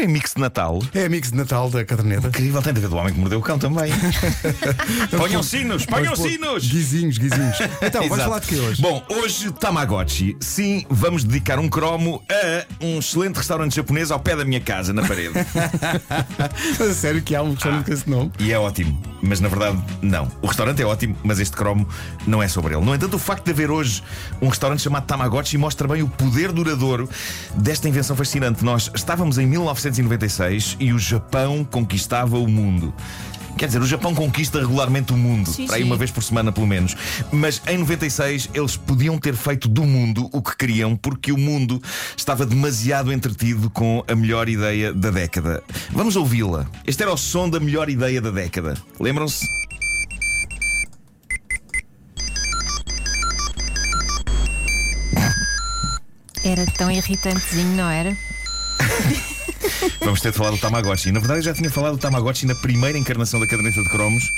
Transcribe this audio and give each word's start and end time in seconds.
Isto 0.00 0.06
foi 0.06 0.06
mix 0.06 0.32
de 0.34 0.40
Natal. 0.40 0.78
É 0.94 1.08
mix 1.10 1.30
de 1.30 1.36
Natal 1.36 1.68
da 1.68 1.84
caderneta. 1.84 2.28
Incrível, 2.28 2.62
tem 2.62 2.72
de 2.72 2.80
ver 2.80 2.88
do 2.88 2.96
homem 2.96 3.12
que 3.12 3.20
mordeu 3.20 3.38
o 3.38 3.42
cão 3.42 3.58
também. 3.58 3.92
ponham 5.14 5.42
sinos, 5.42 5.84
ponham 5.84 6.14
pôr 6.14 6.30
sinos! 6.30 6.66
Guizinhos, 6.66 7.18
guizinhos. 7.18 7.58
Então, 7.82 8.08
vamos 8.08 8.24
falar 8.24 8.38
de 8.38 8.46
quê 8.46 8.58
hoje? 8.58 8.80
Bom, 8.80 9.04
hoje 9.10 9.52
Tamagotchi. 9.52 10.38
Sim, 10.40 10.86
vamos 10.88 11.22
dedicar 11.22 11.58
um 11.58 11.68
cromo 11.68 12.22
a 12.30 12.84
um 12.84 12.98
excelente 12.98 13.36
restaurante 13.36 13.76
japonês 13.76 14.10
ao 14.10 14.18
pé 14.18 14.34
da 14.36 14.44
minha 14.44 14.60
casa, 14.60 14.94
na 14.94 15.02
parede. 15.02 15.34
Sério 16.94 17.20
que 17.20 17.34
há 17.34 17.42
um 17.42 17.52
restaurante 17.52 17.84
com 17.84 17.92
esse 17.92 18.08
nome? 18.08 18.32
E 18.38 18.52
é 18.52 18.58
ótimo, 18.58 18.98
mas 19.20 19.38
na 19.40 19.48
verdade 19.48 19.78
não. 20.00 20.30
O 20.40 20.46
restaurante 20.46 20.80
é 20.80 20.86
ótimo, 20.86 21.14
mas 21.22 21.38
este 21.38 21.54
cromo 21.54 21.86
não 22.26 22.42
é 22.42 22.48
sobre 22.48 22.74
ele. 22.74 22.84
No 22.84 22.94
entanto, 22.94 23.14
o 23.14 23.18
facto 23.18 23.44
de 23.44 23.50
haver 23.50 23.70
hoje 23.70 24.02
um 24.40 24.48
restaurante 24.48 24.80
chamado 24.80 25.04
Tamagotchi 25.04 25.58
mostra 25.58 25.86
bem 25.86 26.02
o 26.02 26.08
poder 26.08 26.52
duradouro 26.52 27.08
desta 27.54 27.86
invenção 27.86 28.16
fascinante. 28.16 28.64
Nós 28.64 28.90
estávamos 28.94 29.36
em 29.36 29.46
1996 29.90 30.76
e 30.78 30.92
o 30.92 30.98
Japão 30.98 31.64
conquistava 31.64 32.38
o 32.38 32.48
mundo. 32.48 32.94
Quer 33.58 33.66
dizer, 33.66 33.82
o 33.82 33.86
Japão 33.86 34.14
conquista 34.14 34.60
regularmente 34.60 35.12
o 35.12 35.16
mundo, 35.16 35.50
Sim, 35.50 35.66
para 35.66 35.76
aí 35.76 35.82
sim. 35.82 35.86
uma 35.86 35.96
vez 35.96 36.10
por 36.10 36.22
semana 36.22 36.50
pelo 36.52 36.66
menos. 36.66 36.96
Mas 37.30 37.60
em 37.66 37.76
96 37.76 38.48
eles 38.54 38.76
podiam 38.76 39.18
ter 39.18 39.34
feito 39.34 39.68
do 39.68 39.84
mundo 39.84 40.30
o 40.32 40.40
que 40.40 40.56
queriam, 40.56 40.96
porque 40.96 41.32
o 41.32 41.36
mundo 41.36 41.82
estava 42.16 42.46
demasiado 42.46 43.12
entretido 43.12 43.68
com 43.68 44.02
a 44.08 44.14
melhor 44.14 44.48
ideia 44.48 44.94
da 44.94 45.10
década. 45.10 45.62
Vamos 45.90 46.16
ouvi-la. 46.16 46.66
Este 46.86 47.02
era 47.02 47.12
o 47.12 47.18
som 47.18 47.50
da 47.50 47.60
melhor 47.60 47.90
ideia 47.90 48.20
da 48.20 48.30
década. 48.30 48.74
Lembram-se? 48.98 49.44
Era 56.42 56.64
tão 56.78 56.90
irritantezinho, 56.90 57.76
não 57.76 57.90
era? 57.90 58.16
Vamos 60.00 60.20
ter 60.20 60.32
de 60.32 60.38
falar 60.38 60.50
do 60.50 60.58
Tamagotchi. 60.58 61.12
Na 61.12 61.20
verdade, 61.20 61.40
eu 61.40 61.44
já 61.44 61.54
tinha 61.54 61.70
falado 61.70 61.96
do 61.96 61.98
Tamagotchi 61.98 62.46
na 62.46 62.54
primeira 62.54 62.98
encarnação 62.98 63.40
da 63.40 63.46
caderneta 63.46 63.82
de 63.82 63.88
cromos. 63.88 64.32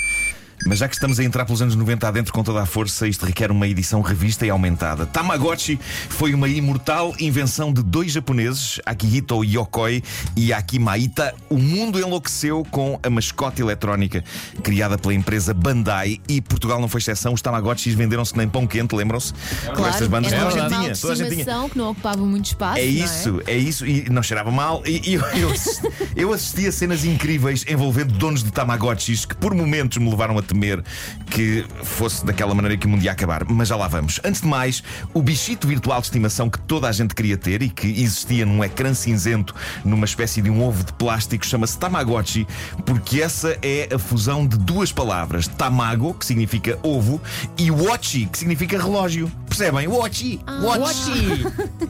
Mas 0.65 0.79
já 0.79 0.87
que 0.87 0.95
estamos 0.95 1.19
a 1.19 1.23
entrar 1.23 1.45
pelos 1.45 1.61
anos 1.61 1.75
90 1.75 2.07
adentro 2.07 2.33
com 2.33 2.43
toda 2.43 2.61
a 2.61 2.65
força, 2.65 3.07
isto 3.07 3.25
requer 3.25 3.51
uma 3.51 3.67
edição 3.67 4.01
revista 4.01 4.45
e 4.45 4.49
aumentada. 4.49 5.05
Tamagotchi 5.05 5.79
foi 6.09 6.33
uma 6.33 6.47
imortal 6.47 7.13
invenção 7.19 7.73
de 7.73 7.83
dois 7.83 8.11
japoneses, 8.11 8.79
Akihito 8.85 9.43
Yokoi 9.43 10.03
e 10.35 10.53
Akimaita. 10.53 11.33
O 11.49 11.57
mundo 11.57 11.99
enlouqueceu 11.99 12.65
com 12.71 12.99
a 13.03 13.09
mascote 13.09 13.61
eletrónica 13.61 14.23
criada 14.63 14.97
pela 14.97 15.13
empresa 15.13 15.53
Bandai 15.53 16.19
e 16.27 16.41
Portugal 16.41 16.79
não 16.79 16.87
foi 16.87 16.99
exceção. 16.99 17.33
Os 17.33 17.41
Tamagotchis 17.41 17.93
venderam-se 17.93 18.37
nem 18.37 18.47
pão 18.47 18.65
quente, 18.65 18.95
lembram-se? 18.95 19.33
Com 19.75 19.85
estas 19.85 20.07
bandas, 20.07 20.31
era 20.31 20.45
toda 20.45 20.65
a 20.65 20.69
gente 20.69 20.79
tinha. 20.79 20.95
Toda 20.95 21.13
a 21.13 21.15
gente 21.15 21.43
tinha. 21.43 21.69
que 21.69 21.77
não 21.77 21.91
ocupava 21.91 22.25
muito 22.25 22.45
espaço. 22.45 22.79
É 22.79 22.85
não 22.85 22.91
isso, 22.91 23.41
é? 23.47 23.57
isso, 23.57 23.85
e 23.85 24.09
não 24.09 24.23
cheirava 24.23 24.51
mal. 24.51 24.81
E, 24.85 25.13
eu, 25.13 25.21
eu, 25.21 25.51
assisti, 25.51 25.87
eu 26.15 26.33
assisti 26.33 26.67
a 26.67 26.71
cenas 26.71 27.03
incríveis 27.03 27.65
envolvendo 27.67 28.13
donos 28.13 28.43
de 28.43 28.51
Tamagotchis 28.51 29.25
que 29.25 29.35
por 29.35 29.53
momentos 29.53 29.97
me 29.97 30.09
levaram 30.09 30.37
a 30.37 30.43
temer 30.53 30.83
que 31.29 31.65
fosse 31.83 32.25
daquela 32.25 32.53
maneira 32.53 32.77
que 32.77 32.85
o 32.85 32.89
mundo 32.89 33.03
ia 33.03 33.11
acabar. 33.11 33.43
Mas 33.49 33.67
já 33.67 33.75
lá 33.75 33.87
vamos. 33.87 34.19
Antes 34.23 34.41
de 34.41 34.47
mais, 34.47 34.83
o 35.13 35.21
bichito 35.21 35.67
virtual 35.67 35.99
de 35.99 36.07
estimação 36.07 36.49
que 36.49 36.59
toda 36.59 36.87
a 36.87 36.91
gente 36.91 37.15
queria 37.15 37.37
ter 37.37 37.61
e 37.61 37.69
que 37.69 37.87
existia 37.87 38.45
num 38.45 38.63
ecrã 38.63 38.93
cinzento, 38.93 39.55
numa 39.83 40.05
espécie 40.05 40.41
de 40.41 40.49
um 40.49 40.63
ovo 40.63 40.83
de 40.83 40.93
plástico, 40.93 41.45
chama-se 41.45 41.77
Tamagotchi, 41.77 42.47
porque 42.85 43.21
essa 43.21 43.57
é 43.61 43.89
a 43.93 43.97
fusão 43.99 44.45
de 44.45 44.57
duas 44.57 44.91
palavras: 44.91 45.47
Tamago, 45.47 46.13
que 46.13 46.25
significa 46.25 46.77
ovo, 46.83 47.19
e 47.57 47.71
Watchi, 47.71 48.25
que 48.27 48.37
significa 48.37 48.77
relógio. 48.77 49.31
Percebem? 49.47 49.87
Watchi! 49.87 50.39
Watchi! 50.63 51.45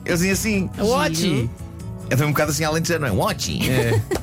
Eu 0.05 0.15
dizia 0.15 0.33
assim. 0.33 0.69
Watchi. 0.77 1.49
É 2.09 2.15
também 2.15 2.27
um 2.27 2.31
bocado 2.31 2.51
assim 2.51 2.63
além 2.63 2.81
de 2.81 2.87
dizer, 2.87 2.99
não 2.99 3.07
é? 3.07 3.11
Watchi. 3.11 3.59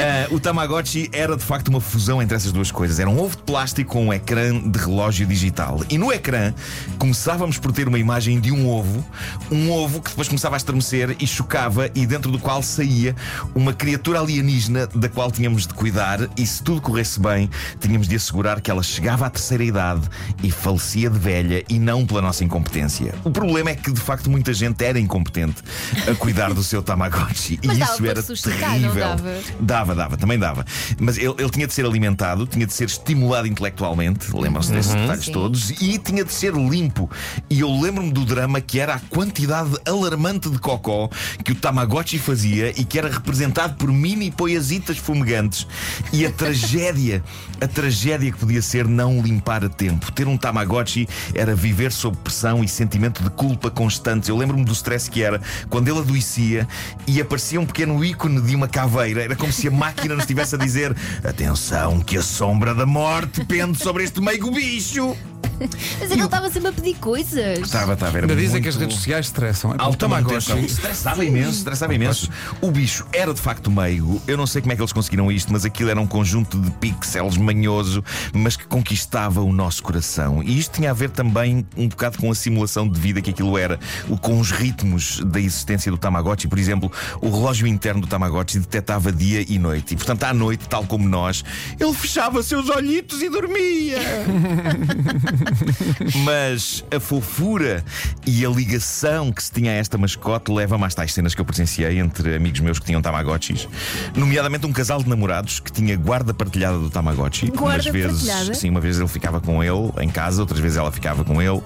Ah, 0.00 0.28
o 0.30 0.38
Tamagotchi 0.38 1.08
era 1.12 1.36
de 1.36 1.42
facto 1.42 1.68
uma 1.68 1.80
fusão 1.80 2.22
entre 2.22 2.36
essas 2.36 2.52
duas 2.52 2.70
coisas. 2.70 3.00
Era 3.00 3.10
um 3.10 3.20
ovo 3.20 3.36
de 3.36 3.42
plástico 3.42 3.92
com 3.92 4.06
um 4.06 4.12
ecrã 4.12 4.56
de 4.58 4.78
relógio 4.78 5.26
digital. 5.26 5.82
E 5.88 5.98
no 5.98 6.12
ecrã 6.12 6.54
começávamos 6.98 7.58
por 7.58 7.72
ter 7.72 7.88
uma 7.88 7.98
imagem 7.98 8.38
de 8.38 8.52
um 8.52 8.68
ovo, 8.68 9.04
um 9.50 9.70
ovo 9.72 10.00
que 10.00 10.10
depois 10.10 10.28
começava 10.28 10.54
a 10.54 10.58
estremecer 10.58 11.16
e 11.18 11.26
chocava, 11.26 11.90
e 11.94 12.06
dentro 12.06 12.30
do 12.30 12.38
qual 12.38 12.62
saía 12.62 13.14
uma 13.54 13.72
criatura 13.72 14.20
alienígena 14.20 14.86
da 14.86 15.08
qual 15.08 15.32
tínhamos 15.32 15.66
de 15.66 15.74
cuidar. 15.74 16.28
E 16.36 16.46
se 16.46 16.62
tudo 16.62 16.80
corresse 16.80 17.18
bem, 17.18 17.50
tínhamos 17.80 18.06
de 18.06 18.14
assegurar 18.14 18.60
que 18.60 18.70
ela 18.70 18.82
chegava 18.82 19.26
à 19.26 19.30
terceira 19.30 19.64
idade 19.64 20.02
e 20.42 20.50
falecia 20.50 21.10
de 21.10 21.18
velha 21.18 21.64
e 21.68 21.78
não 21.78 22.06
pela 22.06 22.22
nossa 22.22 22.44
incompetência. 22.44 23.14
O 23.24 23.30
problema 23.30 23.70
é 23.70 23.74
que 23.74 23.90
de 23.90 24.00
facto 24.00 24.30
muita 24.30 24.52
gente 24.52 24.84
era 24.84 24.98
incompetente 24.98 25.62
a 26.08 26.14
cuidar 26.14 26.54
do 26.54 26.62
seu 26.62 26.82
Tamagotchi. 26.82 27.27
Mas 27.64 27.78
e 27.78 27.82
isso 27.82 28.06
era 28.06 28.22
terrível. 28.22 28.94
dava? 28.94 29.34
Dava, 29.60 29.94
dava, 29.94 30.16
também 30.16 30.38
dava. 30.38 30.64
Mas 30.98 31.18
ele, 31.18 31.34
ele 31.38 31.50
tinha 31.50 31.66
de 31.66 31.72
ser 31.72 31.84
alimentado, 31.84 32.46
tinha 32.46 32.66
de 32.66 32.72
ser 32.72 32.86
estimulado 32.86 33.46
intelectualmente, 33.46 34.34
lembram-se 34.34 34.72
desses 34.72 34.94
detalhes 34.94 35.24
Sim. 35.24 35.32
todos, 35.32 35.70
e 35.70 35.98
tinha 35.98 36.24
de 36.24 36.32
ser 36.32 36.54
limpo. 36.54 37.10
E 37.48 37.60
eu 37.60 37.80
lembro-me 37.80 38.10
do 38.10 38.24
drama 38.24 38.60
que 38.60 38.80
era 38.80 38.94
a 38.94 39.00
quantidade 39.00 39.70
alarmante 39.86 40.50
de 40.50 40.58
cocó 40.58 41.08
que 41.44 41.52
o 41.52 41.54
Tamagotchi 41.54 42.18
fazia 42.18 42.70
e 42.78 42.84
que 42.84 42.98
era 42.98 43.08
representado 43.08 43.74
por 43.74 43.90
mini 43.92 44.30
poiasitas 44.30 44.98
fumegantes. 44.98 45.66
E 46.12 46.24
a 46.26 46.32
tragédia, 46.32 47.22
a 47.60 47.66
tragédia 47.66 48.30
que 48.32 48.38
podia 48.38 48.62
ser 48.62 48.86
não 48.86 49.20
limpar 49.20 49.64
a 49.64 49.68
tempo. 49.68 50.10
Ter 50.12 50.26
um 50.26 50.36
Tamagotchi 50.36 51.08
era 51.34 51.54
viver 51.54 51.92
sob 51.92 52.16
pressão 52.18 52.62
e 52.62 52.68
sentimento 52.68 53.22
de 53.22 53.30
culpa 53.30 53.70
constantes. 53.70 54.28
Eu 54.28 54.36
lembro-me 54.36 54.64
do 54.64 54.72
stress 54.72 55.10
que 55.10 55.22
era 55.22 55.40
quando 55.68 55.88
ele 55.88 55.98
adoecia 55.98 56.66
e 57.06 57.17
aparecia 57.20 57.60
um 57.60 57.66
pequeno 57.66 58.04
ícone 58.04 58.40
de 58.40 58.54
uma 58.54 58.68
caveira. 58.68 59.22
Era 59.22 59.36
como 59.36 59.52
se 59.52 59.68
a 59.68 59.70
máquina 59.70 60.14
nos 60.14 60.24
estivesse 60.24 60.54
a 60.54 60.58
dizer: 60.58 60.94
Atenção, 61.24 62.00
que 62.00 62.16
a 62.16 62.22
sombra 62.22 62.74
da 62.74 62.86
morte 62.86 63.44
pende 63.44 63.78
sobre 63.78 64.04
este 64.04 64.20
meigo 64.20 64.50
bicho. 64.50 65.16
Mas 66.00 66.10
ele 66.10 66.22
estava 66.22 66.50
sempre 66.50 66.68
a 66.68 66.72
pedir 66.72 66.94
coisas. 66.94 67.58
Estava, 67.58 67.94
estava, 67.94 68.18
era 68.18 68.26
Ainda 68.26 68.36
dizem 68.36 68.52
muito... 68.52 68.62
que 68.62 68.68
as 68.68 68.76
redes 68.76 68.96
sociais 68.96 69.26
estressam. 69.26 69.72
É 69.72 69.96
Tamagotchi. 69.96 70.52
Estressava 70.64 71.24
imenso, 71.24 71.58
estressava 71.58 71.94
imenso. 71.94 72.30
O 72.60 72.70
bicho 72.70 73.06
era 73.12 73.34
de 73.34 73.40
facto 73.40 73.70
meigo. 73.70 74.20
Eu 74.26 74.36
não 74.36 74.46
sei 74.46 74.62
como 74.62 74.72
é 74.72 74.76
que 74.76 74.82
eles 74.82 74.92
conseguiram 74.92 75.30
isto, 75.30 75.52
mas 75.52 75.64
aquilo 75.64 75.90
era 75.90 76.00
um 76.00 76.06
conjunto 76.06 76.58
de 76.58 76.70
pixels 76.72 77.36
manhoso, 77.36 78.02
mas 78.32 78.56
que 78.56 78.66
conquistava 78.66 79.40
o 79.42 79.52
nosso 79.52 79.82
coração. 79.82 80.42
E 80.42 80.58
isto 80.58 80.72
tinha 80.72 80.90
a 80.90 80.94
ver 80.94 81.10
também 81.10 81.66
um 81.76 81.88
bocado 81.88 82.18
com 82.18 82.30
a 82.30 82.34
simulação 82.34 82.88
de 82.88 82.98
vida 82.98 83.20
que 83.20 83.30
aquilo 83.30 83.58
era, 83.58 83.78
com 84.20 84.38
os 84.38 84.50
ritmos 84.50 85.20
da 85.24 85.40
existência 85.40 85.90
do 85.90 85.98
Tamagotchi. 85.98 86.46
Por 86.46 86.58
exemplo, 86.58 86.90
o 87.20 87.30
relógio 87.30 87.66
interno 87.66 88.00
do 88.00 88.06
Tamagotchi 88.06 88.58
detectava 88.58 89.10
dia 89.10 89.44
e 89.48 89.58
noite. 89.58 89.94
E 89.94 89.96
portanto, 89.96 90.24
à 90.24 90.32
noite, 90.32 90.68
tal 90.68 90.84
como 90.84 91.08
nós, 91.08 91.44
ele 91.78 91.92
fechava 91.94 92.42
seus 92.42 92.68
olhitos 92.68 93.20
e 93.22 93.28
dormia. 93.28 93.98
Mas 96.24 96.84
a 96.94 97.00
fofura 97.00 97.84
e 98.26 98.44
a 98.44 98.48
ligação 98.48 99.32
que 99.32 99.42
se 99.42 99.50
tinha 99.52 99.72
a 99.72 99.74
esta 99.74 99.96
mascote 99.98 100.50
leva-me 100.50 100.84
às 100.84 100.94
tais 100.94 101.12
cenas 101.12 101.34
que 101.34 101.40
eu 101.40 101.44
presenciei 101.44 101.98
entre 101.98 102.34
amigos 102.36 102.60
meus 102.60 102.78
que 102.78 102.86
tinham 102.86 103.00
Tamagotchis, 103.02 103.68
nomeadamente 104.16 104.66
um 104.66 104.72
casal 104.72 105.02
de 105.02 105.08
namorados 105.08 105.60
que 105.60 105.70
tinha 105.72 105.96
guarda 105.96 106.32
partilhada 106.34 106.78
do 106.78 106.90
Tamagotchi. 106.90 107.46
Guarda 107.50 107.82
Umas 107.82 107.86
vezes, 107.86 108.26
partilhada? 108.26 108.54
sim, 108.54 108.70
uma 108.70 108.80
vez 108.80 108.98
ele 108.98 109.08
ficava 109.08 109.40
com 109.40 109.62
ele 109.62 109.92
em 110.00 110.08
casa, 110.08 110.40
outras 110.40 110.60
vezes 110.60 110.76
ela 110.76 110.90
ficava 110.92 111.24
com 111.24 111.40
ele. 111.40 111.62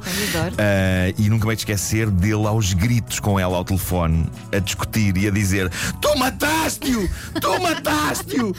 Ah, 0.59 1.13
e 1.19 1.29
nunca 1.29 1.47
me 1.47 1.55
esquecer 1.55 2.11
dele 2.11 2.47
aos 2.47 2.73
gritos 2.73 3.21
com 3.21 3.39
ela 3.39 3.57
ao 3.57 3.65
telefone, 3.65 4.27
a 4.53 4.59
discutir 4.59 5.17
e 5.17 5.27
a 5.29 5.31
dizer: 5.31 5.71
Tu 6.01 6.19
mataste-o! 6.19 7.09
Tu 7.41 7.61
mataste-o! 7.63 8.55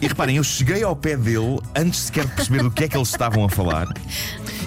E 0.00 0.06
reparem, 0.06 0.36
eu 0.36 0.44
cheguei 0.44 0.82
ao 0.82 0.94
pé 0.96 1.16
dele 1.16 1.58
antes 1.76 2.00
sequer 2.00 2.26
de 2.26 2.32
perceber 2.32 2.62
do 2.62 2.70
que 2.70 2.84
é 2.84 2.88
que 2.88 2.96
eles 2.96 3.08
estavam 3.08 3.44
a 3.44 3.48
falar. 3.48 3.86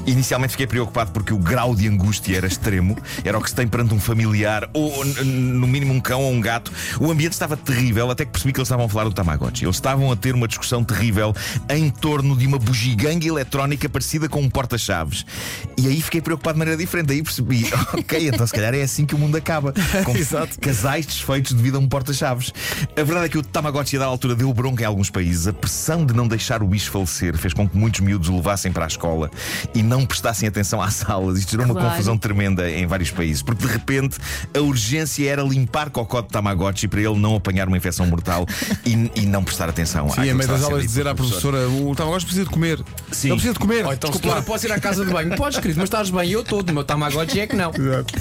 Inicialmente 0.05 0.51
fiquei 0.51 0.67
preocupado 0.67 1.11
porque 1.11 1.33
o 1.33 1.37
grau 1.37 1.75
de 1.75 1.87
angústia 1.87 2.37
era 2.37 2.47
extremo. 2.47 2.97
Era 3.23 3.37
o 3.37 3.41
que 3.41 3.49
se 3.49 3.55
tem 3.55 3.67
perante 3.67 3.93
um 3.93 3.99
familiar, 3.99 4.69
ou 4.73 5.05
no 5.05 5.67
mínimo 5.67 5.93
um 5.93 5.99
cão 5.99 6.21
ou 6.21 6.31
um 6.31 6.41
gato. 6.41 6.71
O 6.99 7.11
ambiente 7.11 7.33
estava 7.33 7.55
terrível, 7.55 8.09
até 8.09 8.25
que 8.25 8.31
percebi 8.31 8.53
que 8.53 8.59
eles 8.59 8.67
estavam 8.67 8.85
a 8.85 8.89
falar 8.89 9.05
do 9.05 9.13
Tamagotchi. 9.13 9.65
Eles 9.65 9.75
estavam 9.75 10.11
a 10.11 10.15
ter 10.15 10.33
uma 10.33 10.47
discussão 10.47 10.83
terrível 10.83 11.35
em 11.69 11.89
torno 11.89 12.35
de 12.35 12.47
uma 12.47 12.57
bugiganga 12.57 13.27
eletrónica 13.27 13.87
parecida 13.87 14.27
com 14.27 14.41
um 14.41 14.49
porta-chaves. 14.49 15.25
E 15.77 15.87
aí 15.87 16.01
fiquei 16.01 16.21
preocupado 16.21 16.55
de 16.55 16.59
maneira 16.59 16.79
diferente. 16.79 17.11
Aí 17.11 17.21
percebi, 17.21 17.65
ok, 17.93 18.27
então 18.27 18.45
se 18.45 18.53
calhar 18.53 18.73
é 18.73 18.81
assim 18.81 19.05
que 19.05 19.15
o 19.15 19.17
mundo 19.17 19.35
acaba. 19.35 19.73
Com 20.05 20.15
Exato. 20.15 20.59
casais 20.59 21.05
desfeitos 21.05 21.53
devido 21.53 21.75
a 21.75 21.79
um 21.79 21.87
porta-chaves. 21.87 22.53
A 22.95 23.03
verdade 23.03 23.25
é 23.25 23.29
que 23.29 23.37
o 23.37 23.43
Tamagotchi, 23.43 23.97
a 23.97 23.99
dar 23.99 24.05
altura, 24.05 24.35
deu 24.35 24.51
bronca 24.53 24.83
em 24.83 24.85
alguns 24.85 25.09
países. 25.09 25.47
A 25.47 25.53
pressão 25.53 26.05
de 26.05 26.13
não 26.13 26.27
deixar 26.27 26.63
o 26.63 26.67
bicho 26.67 26.89
falecer 26.91 27.37
fez 27.37 27.53
com 27.53 27.67
que 27.67 27.77
muitos 27.77 27.99
miúdos 27.99 28.29
o 28.29 28.35
levassem 28.35 28.71
para 28.71 28.85
a 28.85 28.87
escola 28.87 29.29
e 29.73 29.83
não 29.91 30.05
prestassem 30.05 30.47
atenção 30.47 30.81
às 30.81 31.03
aulas. 31.09 31.39
Isto 31.39 31.51
gerou 31.51 31.65
uma 31.65 31.73
Claro. 31.75 31.89
confusão 31.89 32.17
tremenda 32.17 32.69
em 32.69 32.85
vários 32.87 33.11
países, 33.11 33.41
porque 33.41 33.65
de 33.67 33.71
repente 33.71 34.17
a 34.55 34.59
urgência 34.61 35.29
era 35.29 35.41
limpar 35.43 35.89
cocó 35.89 36.21
de 36.21 36.29
Tamagotchi 36.29 36.87
para 36.87 37.01
ele 37.01 37.17
não 37.19 37.35
apanhar 37.35 37.67
uma 37.67 37.75
infecção 37.77 38.05
mortal 38.07 38.45
e, 38.85 39.11
e 39.15 39.25
não 39.25 39.43
prestar 39.43 39.67
atenção. 39.69 40.09
Sim, 40.09 40.21
que 40.21 40.33
meio 40.33 40.47
das 40.49 40.63
aulas 40.63 40.83
dizer 40.83 41.07
à 41.07 41.13
professor. 41.15 41.51
professora: 41.51 41.69
o 41.89 41.95
Tamagotchi 41.95 42.25
precisa 42.25 42.45
de 42.45 42.51
comer. 42.51 42.79
Sim. 43.11 43.27
Ele 43.27 43.35
precisa 43.35 43.53
de 43.53 43.59
comer. 43.59 43.85
Ou 43.85 43.93
então, 43.93 44.09
Desculpa 44.09 44.41
posso 44.41 44.65
ir 44.65 44.71
à 44.71 44.79
casa 44.79 45.05
de 45.05 45.11
banho? 45.11 45.35
Podes, 45.35 45.59
querido, 45.59 45.79
mas 45.79 45.87
estás 45.87 46.09
bem. 46.09 46.29
Eu 46.31 46.43
todo. 46.43 46.69
O 46.69 46.73
meu 46.73 46.83
Tamagotchi 46.83 47.39
é 47.41 47.47
que 47.47 47.55
não. 47.55 47.71
Exato. 47.75 48.13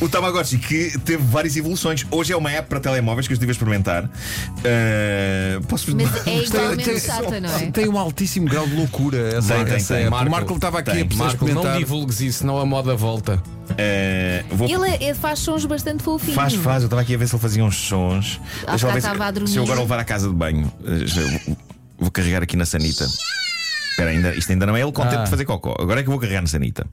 O 0.00 0.08
Tamagotchi 0.08 0.58
que 0.58 0.98
teve 1.04 1.22
várias 1.24 1.56
evoluções. 1.56 2.06
Hoje 2.10 2.32
é 2.32 2.36
uma 2.36 2.50
app 2.52 2.68
para 2.68 2.78
telemóveis 2.80 3.26
que 3.26 3.32
eu 3.32 3.34
estive 3.34 3.50
a 3.50 3.54
experimentar. 3.54 4.04
Uh, 4.04 5.62
posso 5.66 5.94
Mas 5.96 6.14
é 6.16 6.20
Tem- 6.20 6.42
igualmente 6.44 6.84
tem- 6.84 7.00
chata, 7.00 7.40
não 7.40 7.54
é? 7.56 7.70
Tem 7.70 7.88
um 7.88 7.98
altíssimo 7.98 8.48
grau 8.48 8.66
de 8.66 8.74
loucura 8.74 9.16
essa, 9.36 9.54
Tem, 9.54 9.64
tem, 9.64 9.74
essa 9.74 9.94
tem. 9.94 10.02
app. 10.04 10.10
Marco, 10.10 10.26
o 10.28 10.30
Marco 10.30 10.54
estava 10.54 10.78
aqui 10.80 10.90
tem. 10.90 11.02
a 11.02 11.06
Marco, 11.16 11.46
não 11.48 11.78
divulgues 11.78 12.20
isso, 12.20 12.38
senão 12.40 12.58
a 12.58 12.66
moda 12.66 12.94
volta. 12.94 13.42
Uh, 13.70 14.54
vou 14.56 14.68
Ele, 14.68 15.04
ele 15.04 15.14
faz 15.14 15.38
sons 15.40 15.64
bastante 15.64 16.02
fofinhos. 16.02 16.34
Faz, 16.34 16.54
faz. 16.54 16.82
Eu 16.82 16.86
estava 16.86 17.02
aqui 17.02 17.14
a 17.14 17.18
ver 17.18 17.26
se 17.28 17.34
ele 17.34 17.42
fazia 17.42 17.64
uns 17.64 17.76
sons. 17.76 18.40
Ah, 18.66 18.70
Deixa 18.72 18.86
lá 18.86 18.92
cá 18.92 18.92
ver 18.92 18.98
estava 18.98 19.24
a 19.24 19.26
se, 19.28 19.32
dormir. 19.32 19.48
se 19.50 19.56
eu 19.58 19.62
agora 19.64 19.80
levar 19.80 19.98
à 19.98 20.04
casa 20.04 20.28
de 20.28 20.34
banho. 20.34 20.72
eh, 20.84 21.04
vou- 21.46 21.56
Vou 21.98 22.10
carregar 22.10 22.42
aqui 22.42 22.56
na 22.56 22.66
sanita. 22.66 23.06
Espera, 23.90 24.10
ainda, 24.10 24.34
isto 24.34 24.52
ainda 24.52 24.66
não 24.66 24.76
é 24.76 24.82
ele 24.82 24.92
contente 24.92 25.16
Ah. 25.16 25.24
de 25.24 25.30
fazer 25.30 25.44
cocó. 25.46 25.74
Agora 25.80 26.00
é 26.00 26.02
que 26.02 26.08
eu 26.08 26.12
vou 26.12 26.20
carregar 26.20 26.42
na 26.42 26.46
sanita. 26.46 26.86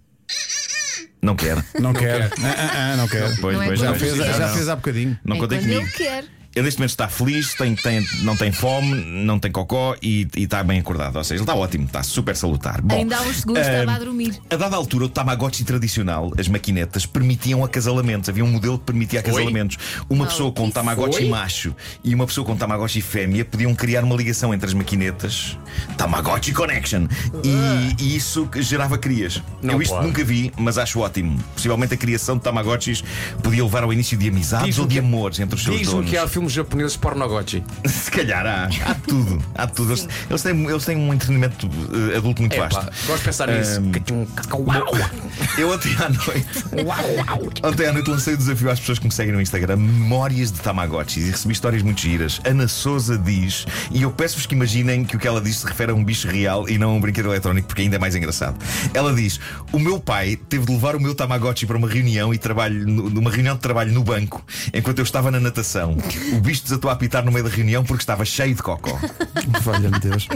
Não 1.22 1.36
quero. 1.36 1.64
Não 1.80 1.94
quer. 1.94 2.24
Ah, 2.24 2.30
ah, 2.58 2.94
ah, 2.94 2.98
não 2.98 3.08
quer. 3.08 3.40
Pois, 3.40 3.56
Não 3.56 3.64
é 3.64 3.68
pois, 3.68 3.80
Já 3.80 3.88
pois, 3.90 4.02
fez, 4.02 4.16
já 4.16 4.40
não. 4.48 4.54
fez 4.56 4.70
há 4.70 4.76
bocadinho. 4.76 5.18
Não 5.24 5.36
é 5.36 5.40
contei 5.40 5.58
quando 5.60 5.64
comigo. 5.70 5.82
ele 5.82 5.92
quer. 5.92 6.26
Ele 6.56 6.66
neste 6.66 6.80
momento 6.80 6.92
está 6.92 7.08
feliz, 7.08 7.54
tem, 7.56 7.76
tem, 7.76 8.06
não 8.22 8.36
tem 8.38 8.52
fome, 8.52 8.96
não 9.24 9.40
tem 9.40 9.52
cocó 9.52 9.96
e, 10.02 10.28
e 10.36 10.44
está 10.44 10.64
bem 10.64 10.80
acordado. 10.80 11.16
Ou 11.16 11.24
seja, 11.24 11.36
ele 11.36 11.44
está 11.44 11.56
ótimo, 11.56 11.86
está 11.86 12.04
super 12.04 12.36
salutar. 12.36 12.82
Bom, 12.82 12.96
Ainda 12.96 13.18
há 13.18 13.22
uns 13.24 13.38
segundos 13.42 13.66
ah, 13.66 13.80
estava 13.80 13.92
a 13.96 14.00
dormir. 14.00 14.40
A 14.50 14.56
dada 14.56 14.76
altura, 14.76 15.06
o 15.06 15.10
Tamagotchi 15.10 15.64
tradicional, 15.64 16.32
as 16.38 16.48
maquinetas, 16.48 17.06
permitiam 17.06 17.64
acasalamentos. 17.64 18.30
Havia 18.30 18.44
um 18.46 18.52
modelo 18.52 18.78
que 18.78 18.86
permitia 18.86 19.20
acasalamentos. 19.20 19.78
Uma 20.10 20.26
pessoa 20.28 20.52
com. 20.52 20.70
Tamagotchi 20.70 21.24
Oi? 21.24 21.30
macho 21.30 21.76
e 22.04 22.14
uma 22.16 22.26
pessoa 22.26 22.46
com 22.46 22.56
Tamagotchi 22.56 23.02
fêmea 23.02 23.44
podiam 23.46 23.74
criar 23.76 24.04
uma 24.04 24.16
ligação 24.16 24.54
entre 24.54 24.68
as 24.68 24.74
maquinetas. 24.74 25.58
Tamagotchi 25.98 26.52
Connection. 26.54 27.08
E, 27.44 28.04
e 28.04 28.16
isso 28.16 28.46
que 28.48 28.62
gerava 28.62 28.98
crias. 28.98 29.42
Não 29.62 29.76
Eu 29.76 29.82
isto 29.82 29.94
pode. 29.94 30.08
nunca 30.08 30.24
vi, 30.24 30.52
mas 30.58 30.78
acho 30.78 31.00
ótimo. 31.00 31.38
Possivelmente 31.56 31.94
a 31.94 31.98
criação 31.98 32.38
de 32.38 32.44
Tamagotchis 32.44 33.04
podia 33.42 33.64
levar 33.64 33.84
ao 33.84 33.92
início 33.94 34.18
de 34.18 34.28
amizades 34.28 34.78
ou 34.80 34.86
de 34.86 34.94
que- 34.96 35.00
amores 35.00 35.40
entre 35.40 35.56
os 35.56 35.64
seus 35.64 35.78
Diz-me 35.78 35.94
donos. 35.96 36.12
Filmes 36.44 36.54
japoneses 36.54 36.98
pornogotchi. 36.98 37.64
Se 37.88 38.12
calhar 38.12 38.46
há. 38.46 38.66
Há 38.90 38.96
tudo. 38.96 39.42
Há 39.56 39.68
tudo. 39.68 39.92
Eles, 39.92 40.08
eles 40.30 40.42
têm, 40.42 40.66
eles 40.70 40.86
têm 40.86 40.98
um 40.98 41.14
entretenimento 41.14 41.70
eh, 42.14 42.18
adulto 42.18 42.42
muito 42.42 42.54
É 42.56 42.60
vasto. 42.60 42.86
gosto 43.08 43.20
de 43.20 43.24
pensar 43.26 43.48
nisso. 43.48 43.82
Eu 45.58 45.72
ontem 45.72 45.96
à 45.96 46.10
noite. 46.10 46.86
uau, 46.86 47.16
uau. 47.16 47.50
Ontem 47.72 47.88
à 47.88 47.94
noite 47.94 48.10
lancei 48.10 48.34
o 48.34 48.38
desafio 48.38 48.70
às 48.72 48.80
pessoas 48.80 49.00
que 49.00 49.06
me 49.06 49.12
seguem 49.12 49.34
no 49.34 49.42
Instagram 49.42 49.78
Memórias 49.78 50.52
de 50.52 50.60
Tamagotchis 50.60 51.28
e 51.28 51.32
recebi 51.32 51.54
histórias 51.54 51.82
muito 51.84 52.02
giras. 52.02 52.42
Ana 52.46 52.68
Souza 52.68 53.18
diz, 53.18 53.66
e 53.92 54.02
eu 54.02 54.12
peço-vos 54.12 54.46
que 54.46 54.56
imaginem 54.56 55.04
que 55.06 55.16
o 55.16 55.20
que 55.20 55.28
ela 55.28 55.42
diz 55.42 55.58
se 55.58 55.66
refere 55.68 55.92
a 55.92 55.96
um 55.96 56.04
bicho 56.04 56.28
real 56.28 56.68
e 56.68 56.78
não 56.78 56.92
a 56.92 56.94
um 56.94 57.00
brinquedo 57.02 57.28
eletrónico, 57.30 57.68
porque 57.68 57.82
ainda 57.84 57.96
é 57.96 58.00
mais 58.00 58.16
engraçado. 58.16 58.56
Ela 58.94 59.14
diz: 59.14 59.40
O 59.72 59.80
meu 59.80 60.00
pai 60.00 60.36
teve 60.50 60.66
de 60.66 60.72
levar 60.72 60.96
o 60.96 61.00
meu 61.00 61.14
Tamagotchi 61.16 61.66
para 61.66 61.78
uma 61.78 61.90
reunião 61.90 62.34
e 62.34 62.38
trabalho, 62.38 62.86
nu- 62.88 63.10
numa 63.10 63.30
reunião 63.32 63.56
de 63.56 63.62
trabalho 63.62 63.92
no 63.92 64.04
banco, 64.04 64.44
enquanto 64.74 65.00
eu 65.00 65.04
estava 65.04 65.30
na 65.32 65.40
natação. 65.40 65.96
O 66.36 66.40
bicho 66.42 66.64
desatou 66.64 66.90
a 66.90 66.94
apitar 66.94 67.24
no 67.24 67.32
meio 67.32 67.44
da 67.44 67.50
reunião 67.50 67.84
porque 67.84 68.02
estava 68.02 68.26
cheio 68.26 68.56
de 68.56 68.62
cocó. 68.62 69.00
Valha-me 69.62 70.00
Deus. 70.00 70.28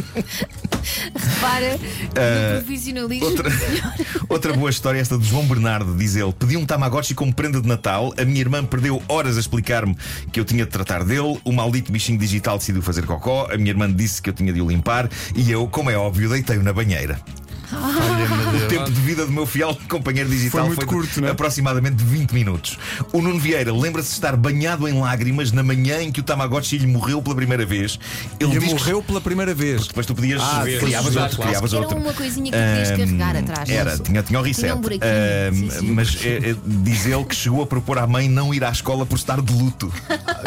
Para 1.41 1.71
no 1.77 2.59
profissionalismo. 2.59 3.25
Eh, 3.25 3.29
Outra, 3.29 3.51
outra 4.29 4.53
boa 4.53 4.69
história, 4.69 4.99
esta 4.99 5.17
de 5.17 5.25
João 5.25 5.45
Bernardo, 5.45 5.95
diz 5.95 6.15
ele: 6.15 6.31
Pedi 6.33 6.55
um 6.57 6.65
Tamagotchi 6.65 7.13
como 7.13 7.33
prenda 7.33 7.61
de 7.61 7.67
Natal. 7.67 8.13
A 8.17 8.23
minha 8.25 8.39
irmã 8.39 8.63
perdeu 8.63 9.01
horas 9.07 9.37
a 9.37 9.39
explicar-me 9.39 9.95
que 10.31 10.39
eu 10.39 10.45
tinha 10.45 10.65
de 10.65 10.71
tratar 10.71 11.03
dele. 11.03 11.39
O 11.43 11.51
maldito 11.51 11.91
bichinho 11.91 12.17
digital 12.19 12.57
decidiu 12.57 12.81
fazer 12.81 13.05
cocó. 13.05 13.47
A 13.51 13.57
minha 13.57 13.69
irmã 13.71 13.91
disse 13.91 14.21
que 14.21 14.29
eu 14.29 14.33
tinha 14.33 14.53
de 14.53 14.61
o 14.61 14.67
limpar. 14.69 15.09
E 15.35 15.51
eu, 15.51 15.67
como 15.67 15.89
é 15.89 15.97
óbvio, 15.97 16.29
deitei-o 16.29 16.63
na 16.63 16.73
banheira. 16.73 17.19
O 18.27 18.67
tempo 18.67 18.89
de 18.91 19.01
vida 19.01 19.25
do 19.25 19.31
meu 19.31 19.45
fiel 19.45 19.77
companheiro 19.89 20.29
digital 20.29 20.61
Foi 20.61 20.67
muito 20.67 20.79
de 20.79 20.85
curto, 20.85 21.21
não 21.21 21.27
é? 21.27 21.31
aproximadamente 21.31 22.03
20 22.03 22.31
minutos. 22.33 22.77
O 23.13 23.21
Nuno 23.21 23.39
Vieira 23.39 23.73
lembra-se 23.73 24.09
de 24.09 24.13
estar 24.15 24.35
banhado 24.35 24.87
em 24.87 24.99
lágrimas 24.99 25.51
na 25.51 25.63
manhã 25.63 26.01
em 26.01 26.11
que 26.11 26.19
o 26.19 26.23
Tamagotchi 26.23 26.77
lhe 26.77 26.87
morreu 26.87 27.21
pela 27.21 27.35
primeira 27.35 27.65
vez. 27.65 27.99
Ele 28.39 28.51
diz 28.59 28.63
que 28.69 28.73
morreu 28.73 29.01
pela 29.03 29.21
primeira 29.21 29.53
vez. 29.53 29.87
depois 29.87 30.05
tu 30.05 30.13
podias 30.15 30.41
Ah, 30.41 30.63
criavas 30.79 31.15
outro, 31.15 31.35
claro. 31.37 31.49
criavas 31.51 31.73
Era 31.73 31.81
outro. 31.81 31.97
uma 31.97 32.13
coisinha 32.13 32.51
que 32.51 32.57
podias 32.57 32.91
carregar 32.91 33.35
atrás. 33.35 33.69
Era, 33.69 33.97
tinha, 33.97 34.23
tinha 34.23 34.39
o 34.39 34.43
reset. 34.43 34.67
Tinha 34.67 34.75
um 34.75 34.83
sim, 35.53 35.69
sim. 35.69 35.91
Mas 35.91 36.17
eh, 36.23 36.51
eh, 36.51 36.55
diz 36.65 37.05
ele 37.05 37.23
que 37.25 37.35
chegou 37.35 37.61
a 37.63 37.67
propor 37.67 37.97
à 37.97 38.07
mãe 38.07 38.27
não 38.29 38.53
ir 38.53 38.63
à 38.63 38.71
escola 38.71 39.05
por 39.05 39.15
estar 39.15 39.41
de 39.41 39.53
luto. 39.53 39.91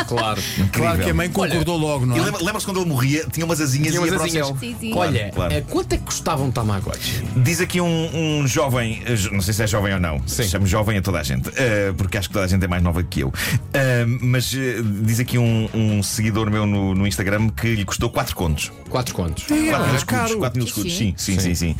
Claro. 0.06 0.40
Claro 0.72 1.02
que 1.02 1.10
a 1.10 1.14
mãe 1.14 1.28
concordou 1.28 1.76
logo, 1.76 2.06
não 2.06 2.16
E 2.16 2.20
é? 2.20 2.22
lembra- 2.24 2.42
Lembra-se 2.42 2.64
quando 2.66 2.80
ele 2.80 2.88
morria, 2.88 3.26
tinha 3.30 3.44
umas 3.44 3.60
asinhas 3.60 3.88
Tinha 3.92 4.00
e 4.00 4.06
ia 4.06 4.10
umas 4.10 4.10
para 4.10 4.22
o 4.22 4.26
asinhas. 4.26 4.46
céu. 4.46 4.56
Sim, 4.58 4.76
sim. 4.80 4.92
Olha, 4.94 5.30
Claro. 5.34 5.52
eh, 5.52 5.60
quanto 5.68 5.92
é 5.92 5.98
que 5.98 6.04
custava 6.04 6.42
um 6.42 6.50
Tamagotchi? 6.50 7.22
Diz 7.36 7.60
aqui 7.60 7.69
um, 7.78 8.40
um 8.40 8.46
jovem, 8.48 9.02
eh, 9.04 9.14
não 9.30 9.42
sei 9.42 9.52
se 9.52 9.62
é 9.62 9.66
jovem 9.66 9.92
ou 9.92 10.00
não, 10.00 10.22
Sim. 10.26 10.44
chamo 10.44 10.66
jovem 10.66 10.96
a 10.96 11.02
toda 11.02 11.18
a 11.20 11.22
gente, 11.22 11.50
eh, 11.56 11.92
porque 11.94 12.16
acho 12.16 12.28
que 12.28 12.32
toda 12.32 12.46
a 12.46 12.48
gente 12.48 12.64
é 12.64 12.68
mais 12.68 12.82
nova 12.82 13.02
que 13.02 13.20
eu. 13.20 13.30
Eh, 13.74 14.06
mas 14.22 14.54
eh, 14.54 14.80
diz 15.02 15.20
aqui 15.20 15.36
um, 15.36 15.68
um 15.74 16.02
seguidor 16.02 16.50
meu 16.50 16.64
no, 16.64 16.94
no 16.94 17.06
Instagram 17.06 17.50
que 17.50 17.74
lhe 17.74 17.84
custou 17.84 18.08
4 18.08 18.34
contos. 18.34 18.72
Quatro 18.88 19.14
contos. 19.14 19.44
4 19.44 19.54
mil 19.62 19.74
é 19.74 19.76
escudos, 19.96 20.04
caro. 20.04 20.38
4 20.38 20.58
mil 20.58 20.66
Sim, 20.66 20.70
escudos, 20.70 20.96
sim. 20.96 21.14
sim, 21.16 21.38
sim, 21.38 21.54
sim. 21.54 21.54
sim. 21.54 21.76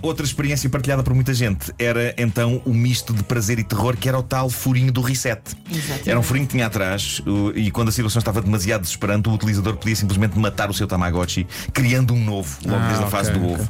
Outra 0.00 0.24
experiência 0.24 0.68
partilhada 0.70 1.02
por 1.02 1.12
muita 1.14 1.34
gente 1.34 1.72
era 1.78 2.14
então 2.16 2.62
o 2.64 2.72
misto 2.72 3.12
de 3.12 3.22
prazer 3.22 3.58
e 3.58 3.64
terror 3.64 3.96
que 3.96 4.08
era 4.08 4.18
o 4.18 4.22
tal 4.22 4.48
furinho 4.48 4.90
do 4.90 5.00
reset. 5.00 5.40
Exatamente. 5.70 6.10
Era 6.10 6.18
um 6.18 6.22
furinho 6.22 6.46
que 6.46 6.52
tinha 6.52 6.66
atrás 6.66 7.20
e 7.54 7.70
quando 7.70 7.88
a 7.88 7.92
situação 7.92 8.20
estava 8.20 8.40
demasiado 8.40 8.82
desesperante, 8.82 9.28
o 9.28 9.32
utilizador 9.32 9.76
podia 9.76 9.94
simplesmente 9.96 10.38
matar 10.38 10.70
o 10.70 10.74
seu 10.74 10.86
Tamagotchi, 10.86 11.46
criando 11.72 12.14
um 12.14 12.24
novo, 12.24 12.56
logo 12.64 12.78
Ah, 12.82 12.86
desde 12.88 13.04
a 13.04 13.06
ok, 13.06 13.10
fase 13.18 13.30
do 13.32 13.44
ok. 13.44 13.54
ovo. 13.54 13.68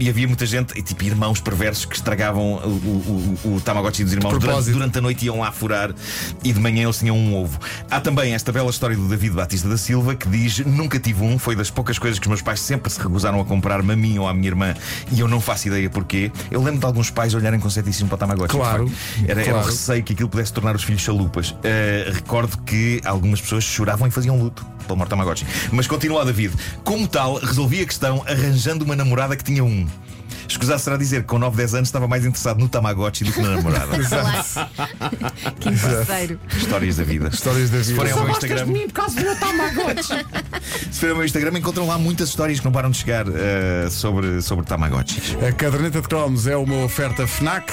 E 0.00 0.08
havia 0.08 0.17
muita 0.26 0.44
gente, 0.46 0.76
e 0.78 0.82
tipo 0.82 1.04
irmãos 1.04 1.40
perversos, 1.40 1.84
que 1.84 1.94
estragavam 1.96 2.54
o, 2.54 3.38
o- 3.44 3.54
o- 3.56 3.60
Tamagotchi 3.60 4.04
dos 4.04 4.12
irmãos 4.12 4.38
durante, 4.38 4.70
durante 4.70 4.98
a 4.98 5.00
noite 5.00 5.26
iam 5.26 5.40
lá 5.40 5.52
furar 5.52 5.94
e 6.42 6.52
de 6.52 6.60
manhã 6.60 6.84
eles 6.84 6.98
tinham 6.98 7.16
um 7.16 7.34
ovo. 7.34 7.58
Há 7.90 8.00
também 8.00 8.34
esta 8.34 8.50
bela 8.52 8.70
história 8.70 8.96
do 8.96 9.06
David 9.08 9.34
Batista 9.34 9.68
da 9.68 9.76
Silva 9.76 10.14
que 10.14 10.28
diz: 10.28 10.58
Nunca 10.60 10.98
tive 10.98 11.22
um, 11.24 11.38
foi 11.38 11.54
das 11.56 11.70
poucas 11.70 11.98
coisas 11.98 12.18
que 12.18 12.26
os 12.26 12.28
meus 12.28 12.42
pais 12.42 12.60
sempre 12.60 12.90
se 12.90 13.00
recusaram 13.00 13.40
a 13.40 13.44
comprar-me 13.44 13.92
a 13.92 13.96
mim 13.96 14.18
ou 14.18 14.26
à 14.28 14.34
minha 14.34 14.48
irmã 14.48 14.74
e 15.12 15.20
eu 15.20 15.28
não 15.28 15.40
faço 15.40 15.68
ideia 15.68 15.88
porquê. 15.90 16.30
Eu 16.50 16.62
lembro 16.62 16.80
de 16.80 16.86
alguns 16.86 17.10
pais 17.10 17.34
olharem 17.34 17.60
com 17.60 17.68
ceticismo 17.70 18.08
para 18.08 18.16
o 18.16 18.18
Tamagotchi. 18.18 18.56
Claro, 18.56 18.86
de 18.86 18.90
facto. 18.94 19.30
Era, 19.30 19.40
era 19.40 19.50
o 19.50 19.54
claro. 19.54 19.66
receio 19.68 20.02
que 20.02 20.12
aquilo 20.12 20.28
pudesse 20.28 20.52
tornar 20.52 20.74
os 20.74 20.82
filhos 20.82 21.02
chalupas. 21.02 21.50
Uh, 21.50 22.12
recordo 22.12 22.56
que 22.58 23.00
algumas 23.04 23.40
pessoas 23.40 23.64
choravam 23.64 24.06
e 24.08 24.10
faziam 24.10 24.36
luto 24.38 24.64
pelo 24.86 24.96
morto 24.98 25.10
Tamagotchi. 25.10 25.46
Mas 25.72 25.86
continua, 25.86 26.24
David. 26.24 26.54
Como 26.84 27.06
tal, 27.06 27.36
resolvi 27.36 27.82
a 27.82 27.86
questão 27.86 28.24
arranjando 28.26 28.84
uma 28.84 28.96
namorada 28.96 29.36
que 29.36 29.44
tinha 29.44 29.62
um. 29.64 29.86
Escusar 30.48 30.78
será 30.78 30.96
dizer 30.96 31.20
que 31.22 31.28
com 31.28 31.38
9, 31.38 31.56
10 31.56 31.74
anos 31.74 31.88
estava 31.88 32.08
mais 32.08 32.24
interessado 32.24 32.58
no 32.58 32.68
Tamagotchi 32.68 33.24
do 33.24 33.32
que 33.32 33.40
na 33.40 33.50
namorada. 33.56 33.98
Claro. 34.08 34.70
Que 35.60 35.70
parceiro. 35.76 36.40
Histórias 36.56 36.96
da 36.96 37.04
vida. 37.04 37.28
Histórias 37.28 37.70
da 37.70 37.84
Se 37.84 37.94
forem 37.94 38.12
vida. 38.12 38.20
ao 38.20 38.26
meu 38.26 38.32
Instagram, 38.32 38.66
por 38.86 38.92
causa 38.92 39.16
do 39.16 39.22
meu 39.22 39.36
Tamagotchi. 39.38 40.26
se 40.90 41.00
forem 41.00 41.10
ao 41.10 41.16
meu 41.16 41.24
Instagram, 41.26 41.58
encontram 41.58 41.86
lá 41.86 41.98
muitas 41.98 42.28
histórias 42.30 42.58
que 42.58 42.64
não 42.64 42.72
param 42.72 42.90
de 42.90 42.96
chegar 42.98 43.26
uh, 43.28 43.90
sobre, 43.90 44.40
sobre 44.40 44.64
Tamagotchis. 44.64 45.36
A 45.46 45.52
caderneta 45.52 46.00
de 46.00 46.08
cromos 46.08 46.46
é 46.46 46.56
uma 46.56 46.84
oferta 46.84 47.26
FNAC, 47.26 47.72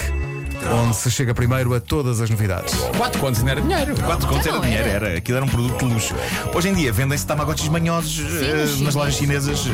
onde 0.71 0.95
se 0.95 1.09
chega 1.11 1.33
primeiro 1.33 1.73
a 1.73 1.79
todas 1.79 2.21
as 2.21 2.29
novidades. 2.29 2.73
Quatro 2.97 3.19
contos 3.19 3.41
não 3.43 3.49
era 3.49 3.61
dinheiro. 3.61 3.95
4 3.95 4.27
contos 4.27 4.47
era 4.47 4.59
dinheiro, 4.59 4.87
era. 4.89 5.17
Aquilo 5.17 5.37
era 5.37 5.45
um 5.45 5.49
produto 5.49 5.77
de 5.77 5.93
luxo. 5.93 6.15
Hoje 6.53 6.69
em 6.69 6.73
dia 6.73 6.91
vendem-se 6.91 7.25
Tamagotchis 7.25 7.69
manhosos 7.69 8.19
uh, 8.19 8.83
nas 8.83 8.95
lojas 8.95 9.15
chinesas 9.15 9.65
uh, 9.65 9.71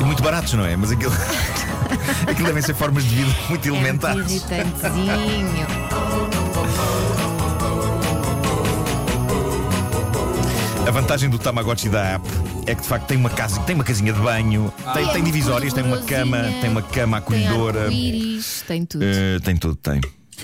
e 0.00 0.04
muito 0.04 0.22
baratos, 0.22 0.54
não 0.54 0.64
é? 0.64 0.76
Mas 0.76 0.92
aquilo. 0.92 1.12
aquilo 2.26 2.46
devem 2.46 2.62
ser 2.62 2.74
formas 2.74 3.04
de 3.04 3.14
vida 3.14 3.34
muito 3.48 3.66
É 3.66 3.70
elementares. 3.70 4.44
A 10.86 10.90
vantagem 10.90 11.28
do 11.28 11.38
Tamagotchi 11.38 11.88
da 11.88 12.02
app 12.02 12.26
é 12.70 12.74
que 12.74 12.82
de 12.82 12.88
facto 12.88 13.06
tem 13.06 13.16
uma 13.16 13.30
casa, 13.30 13.60
tem 13.60 13.74
uma 13.74 13.84
casinha 13.84 14.12
de 14.12 14.20
banho, 14.20 14.72
tem, 14.94 15.02
é 15.08 15.12
tem 15.12 15.22
muito 15.22 15.24
divisórias, 15.24 15.72
tem 15.72 15.82
uma 15.84 15.98
cama, 16.02 16.38
tem 16.60 16.70
uma 16.70 16.82
cama 16.82 17.20
Tem 17.20 17.46
acolhedora. 17.46 17.82
arco-íris, 17.84 18.64
tem 18.66 18.84
tudo. 18.84 19.04
Eh, 19.04 19.38
tem 19.42 19.56
tudo, 19.56 19.74
tem. 19.76 20.00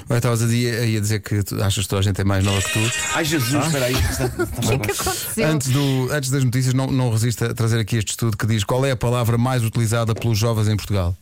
Olha, 0.09 0.19
estavas 0.19 0.43
a 0.43 0.47
dizer- 0.47 0.81
aí 0.83 0.97
a 0.97 1.01
dizer 1.01 1.21
que 1.21 1.43
tu 1.45 1.63
achas 1.63 1.85
que 1.85 1.89
toda 1.89 2.01
a 2.01 2.03
gente 2.03 2.21
é 2.21 2.25
mais 2.25 2.45
nova 2.45 2.61
que 2.61 2.73
tu. 2.73 2.93
Ai 3.15 3.25
Jesus, 3.25 3.65
espera 3.67 3.85
aí. 3.87 3.95
O 4.65 4.69
que 4.69 4.73
é 4.75 4.79
que 4.79 4.91
aconteceu? 4.91 5.47
Antes, 5.49 5.69
do, 5.69 6.09
antes 6.13 6.31
das 6.31 6.43
notícias, 6.45 6.75
não, 6.75 6.89
não 6.89 7.11
resiste 7.11 7.45
a 7.45 7.55
trazer 7.55 7.79
aqui 7.79 7.97
este 7.97 8.11
estudo 8.11 8.37
que 8.37 8.47
diz 8.47 8.65
qual 8.65 8.85
é 8.85 8.91
a 8.91 8.97
palavra 8.97 9.39
mais 9.39 9.63
utilizada 9.63 10.15
pelos 10.15 10.37
jovens 10.37 10.69
em 10.69 10.77
Portugal. 10.77 11.17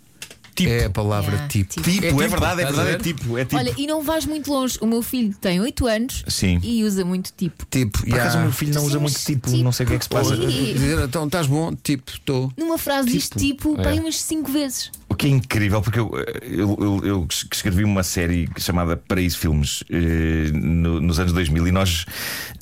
Tipo. 0.55 0.71
É 0.71 0.85
a 0.85 0.91
palavra 0.91 1.33
Yeah, 1.33 1.49
tipo. 1.49 1.71
tipo. 1.75 1.91
Tipo, 1.91 2.05
é, 2.05 2.09
tipo, 2.09 2.19
verdade, 2.19 2.61
é 2.61 2.65
estás 2.65 2.79
a 2.79 2.83
verdade, 2.85 2.89
é 2.89 2.93
ver? 2.99 3.03
tipo, 3.21 3.39
é 3.39 3.45
tipo. 3.45 3.57
Olha, 3.57 3.75
e 3.79 3.87
não 3.87 4.03
vais 4.03 4.27
muito 4.27 4.53
longe. 4.53 4.79
O 4.81 4.87
meu 4.87 5.03
filho 5.03 5.35
tem 5.41 5.61
8 5.61 5.87
anos 5.87 6.25
Sim. 6.29 6.61
e 6.63 6.85
usa 6.85 7.05
muito 7.05 7.33
tipo. 7.37 7.65
Tipo, 7.71 8.01
Por 8.01 8.09
acaso 8.09 8.13
o 8.13 8.17
yeah. 8.29 8.43
meu 8.43 8.53
filho 8.53 8.75
não 8.75 8.85
usa 8.85 8.99
muito 9.01 9.19
tipo, 9.19 9.51
não 9.51 9.73
sei 9.73 9.85
o 9.85 9.89
que 9.89 9.95
é 9.95 9.99
que 9.99 10.05
se 10.05 10.11
passa. 10.11 10.35
E- 10.35 10.73
Dizer, 10.75 10.99
então 11.05 11.25
estás 11.27 11.47
bom? 11.47 11.75
Tipo, 11.83 12.11
estou. 12.13 12.53
Numa 12.57 12.77
frase 12.79 13.09
diz 13.11 13.29
tipo 13.31 13.79
É. 13.81 13.85
bem 13.91 14.01
umas 14.01 14.21
5 14.21 14.51
vezes. 14.53 14.91
O 15.13 15.15
que 15.15 15.27
é 15.27 15.31
incrível, 15.31 15.83
porque 15.83 15.99
eu, 16.01 16.11
eu, 16.43 16.77
eu, 16.81 17.01
eu 17.05 17.29
escrevi 17.53 17.85
uma 17.85 18.03
série 18.03 18.49
chamada 18.59 18.97
Paraíso 18.97 19.39
Filmes 19.39 19.85
eh, 19.91 20.51
no- 20.53 21.01
nos 21.01 21.19
anos 21.21 21.33
2000 21.33 21.69
e 21.69 21.73
nós, 21.73 22.07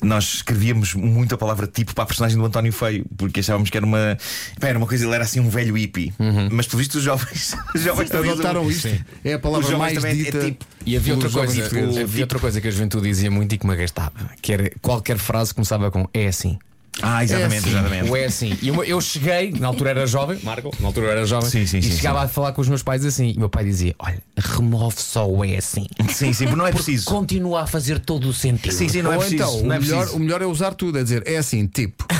nós 0.01 0.33
escrevíamos 0.35 0.93
muito 0.93 1.33
a 1.33 1.37
palavra 1.37 1.65
tipo 1.65 1.93
para 1.95 2.03
a 2.03 2.07
personagem 2.07 2.37
do 2.37 2.45
António 2.45 2.73
Feio, 2.73 3.05
porque 3.17 3.39
achávamos 3.39 3.69
que 3.69 3.77
era 3.77 3.85
uma, 3.85 4.17
pá, 4.59 4.67
era 4.67 4.77
uma 4.77 4.85
coisa, 4.87 5.05
ele 5.05 5.15
era 5.15 5.23
assim 5.23 5.39
um 5.39 5.49
velho 5.49 5.75
hippie. 5.75 6.13
Mas 6.51 6.67
pelo 6.67 6.79
visto 6.79 6.95
os 6.95 7.03
jovens, 7.03 7.55
os 7.73 7.81
jovens 7.81 8.09
usam- 8.09 8.31
Adotaram 8.33 8.69
isto? 8.69 8.87
É 9.23 9.33
a 9.33 9.39
palavra 9.39 9.77
mais 9.77 10.03
é 10.03 10.13
dita. 10.13 10.39
tipo. 10.45 10.65
E 10.85 10.97
havia 10.97 11.13
outra, 11.13 11.29
coisa, 11.29 12.01
havia 12.01 12.23
outra 12.23 12.39
coisa 12.39 12.59
que 12.59 12.67
a 12.67 12.71
juventude 12.71 13.07
dizia 13.07 13.31
muito 13.31 13.53
e 13.53 13.57
que 13.57 13.65
me 13.65 13.73
agastava, 13.73 14.11
que 14.41 14.51
era 14.51 14.71
qualquer 14.81 15.17
frase 15.17 15.53
começava 15.53 15.89
com 15.91 16.07
é 16.13 16.27
assim. 16.27 16.57
Ah, 17.01 17.23
exatamente, 17.23 17.69
exatamente. 17.69 18.09
Ou 18.09 18.17
é 18.17 18.25
assim. 18.25 18.57
E 18.61 18.67
eu, 18.67 18.83
eu 18.83 18.99
cheguei, 18.99 19.51
na 19.51 19.67
altura 19.67 19.91
era 19.91 20.05
jovem, 20.05 20.37
Marco, 20.43 20.75
na 20.79 20.87
altura 20.87 21.07
era 21.07 21.25
jovem, 21.25 21.49
Sim, 21.49 21.65
sim, 21.65 21.77
e 21.77 21.83
sim, 21.83 21.91
chegava 21.95 22.21
a 22.23 22.27
falar 22.27 22.51
com 22.51 22.61
os 22.61 22.67
meus 22.67 22.83
pais 22.83 23.05
assim. 23.05 23.29
E 23.29 23.39
meu 23.39 23.49
pai 23.49 23.63
dizia: 23.63 23.95
Olha, 23.97 24.21
remove 24.37 24.97
só 25.01 25.27
o 25.27 25.43
é 25.45 25.55
assim. 25.57 25.87
Sim, 26.09 26.33
sim, 26.33 26.43
porque 26.45 26.57
não 26.57 26.67
é 26.67 26.71
preciso. 26.71 27.05
Continua 27.05 27.61
a 27.61 27.67
fazer 27.67 27.99
todo 27.99 28.27
o 28.27 28.33
sentido. 28.33 28.73
Sim, 28.73 28.89
sim, 28.89 29.01
não 29.01 29.13
é 29.13 29.15
Ou 29.15 29.21
preciso. 29.21 29.43
então, 29.43 29.61
não 29.63 29.73
é 29.73 29.77
o, 29.77 29.81
melhor, 29.81 29.97
preciso. 29.99 30.17
o 30.17 30.19
melhor 30.19 30.41
é 30.41 30.45
usar 30.45 30.73
tudo, 30.73 30.99
é 30.99 31.03
dizer, 31.03 31.23
é 31.25 31.37
assim, 31.37 31.65
tipo. 31.65 32.05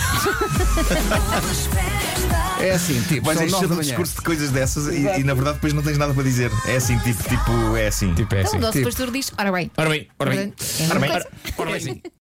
é 2.60 2.72
assim, 2.72 3.01
tipo. 3.04 3.25
Vais 3.25 3.38
são 3.40 3.48
nove 3.48 3.66
encher 3.66 3.68
da 3.68 3.74
o 3.74 3.78
manhã. 3.78 3.88
discurso 3.90 4.16
de 4.16 4.22
coisas 4.22 4.51
dessas 4.51 4.88
e, 4.88 5.20
e, 5.20 5.24
na 5.24 5.34
verdade 5.34 5.56
depois 5.56 5.74
não 5.74 5.82
tens 5.84 5.98
nada 5.98 6.13
para 6.13 6.24
dizer. 6.24 6.51
É 6.66 6.75
assim, 6.75 6.98
tipo, 7.00 7.24
tipo, 7.24 7.75
é 7.75 7.88
assim. 7.88 8.13
Tipo, 8.13 8.36
é 8.36 8.42
Então 8.42 8.50
assim. 8.51 8.58
o 8.58 8.62
nosso 8.62 8.74
tipo. 8.74 8.86
pastor 8.86 9.12
diz: 9.12 9.32
ora 9.38 9.51
bem. 9.51 9.72
Ora 9.78 9.90
bem, 9.90 10.08
ora 10.20 10.30
bem. 10.30 10.54
É 10.80 10.88
Ora 10.90 11.00
bem, 11.00 11.12
ora 11.58 11.80
bem. 11.80 12.01